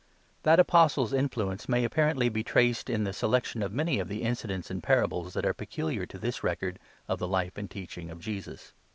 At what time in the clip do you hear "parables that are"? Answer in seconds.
4.81-5.53